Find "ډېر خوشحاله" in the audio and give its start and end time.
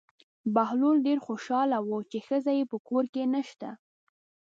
1.07-1.77